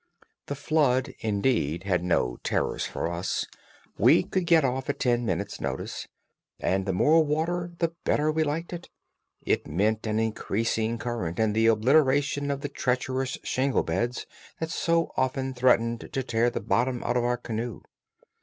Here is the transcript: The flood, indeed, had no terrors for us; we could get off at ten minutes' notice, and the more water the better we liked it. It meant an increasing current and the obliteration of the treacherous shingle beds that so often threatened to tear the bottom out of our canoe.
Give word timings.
The 0.47 0.55
flood, 0.55 1.13
indeed, 1.19 1.83
had 1.83 2.03
no 2.03 2.37
terrors 2.41 2.87
for 2.87 3.07
us; 3.11 3.45
we 3.99 4.23
could 4.23 4.47
get 4.47 4.65
off 4.65 4.89
at 4.89 4.99
ten 4.99 5.27
minutes' 5.27 5.61
notice, 5.61 6.07
and 6.59 6.87
the 6.87 6.91
more 6.91 7.23
water 7.23 7.73
the 7.77 7.93
better 8.03 8.31
we 8.31 8.43
liked 8.43 8.73
it. 8.73 8.89
It 9.43 9.67
meant 9.67 10.07
an 10.07 10.17
increasing 10.17 10.97
current 10.97 11.39
and 11.39 11.53
the 11.55 11.67
obliteration 11.67 12.49
of 12.49 12.61
the 12.61 12.67
treacherous 12.69 13.37
shingle 13.43 13.83
beds 13.83 14.25
that 14.59 14.71
so 14.71 15.11
often 15.17 15.53
threatened 15.53 16.09
to 16.13 16.23
tear 16.23 16.49
the 16.49 16.61
bottom 16.61 17.03
out 17.03 17.15
of 17.15 17.23
our 17.23 17.37
canoe. 17.37 17.81